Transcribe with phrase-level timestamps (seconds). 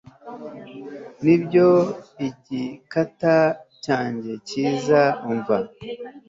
[1.23, 1.67] Nibyo
[2.27, 3.35] igikata
[3.83, 5.57] cyanjye cyiza umva